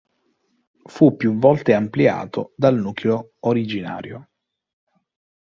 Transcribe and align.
Fu 0.87 1.15
più 1.15 1.37
volte 1.37 1.73
ampliato 1.75 2.53
dal 2.55 2.75
nucleo 2.75 3.33
originario. 3.41 4.29